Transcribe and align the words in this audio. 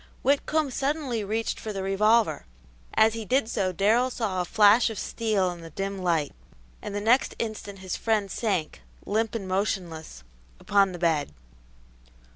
Whitcomb 0.23 0.71
suddenly 0.71 1.23
reached 1.23 1.59
for 1.59 1.71
the 1.71 1.83
revolver; 1.83 2.47
as 2.95 3.13
he 3.13 3.23
did 3.23 3.47
so 3.47 3.71
Darrell 3.71 4.09
saw 4.09 4.41
a 4.41 4.45
flash 4.45 4.89
of 4.89 4.97
steel 4.97 5.51
in 5.51 5.61
the 5.61 5.69
dim 5.69 5.99
light, 6.01 6.31
and 6.81 6.95
the 6.95 6.99
next 6.99 7.35
instant 7.37 7.77
his 7.85 7.95
friend 7.97 8.31
sank, 8.31 8.81
limp 9.05 9.35
and 9.35 9.47
motionless, 9.47 10.23
upon 10.59 10.91
the 10.93 10.97
bed. 10.97 11.35